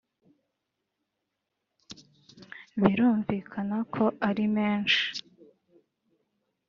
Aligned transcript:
Birumvikana 2.81 3.77
ko 3.93 4.05
ari 4.29 4.45
menshi 4.55 5.03